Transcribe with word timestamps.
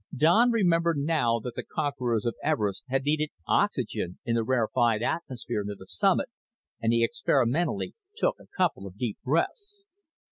Don 0.17 0.49
remembered 0.49 0.97
now 0.97 1.37
that 1.41 1.53
the 1.53 1.61
conquerors 1.61 2.25
of 2.25 2.33
Everest 2.43 2.81
had 2.89 3.03
needed 3.03 3.29
oxygen 3.47 4.17
in 4.25 4.33
the 4.33 4.43
rarefied 4.43 5.03
atmosphere 5.03 5.63
near 5.63 5.75
the 5.77 5.85
summit 5.85 6.29
and 6.81 6.91
he 6.91 7.03
experimentally 7.03 7.93
took 8.15 8.37
a 8.39 8.47
couple 8.57 8.87
of 8.87 8.97
deep 8.97 9.19
breaths. 9.23 9.85